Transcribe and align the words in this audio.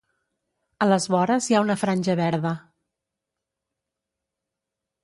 A 0.85 0.87
les 0.87 1.05
vores 1.15 1.49
hi 1.51 1.57
ha 1.57 1.61
una 1.65 1.75
franja 1.83 2.17
verda. 2.23 2.55